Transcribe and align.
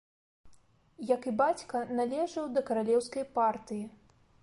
Як 1.09 1.27
і 1.33 1.35
бацька, 1.43 1.83
належыў 2.01 2.45
да 2.57 2.67
каралеўскай 2.71 3.31
партыі. 3.41 3.83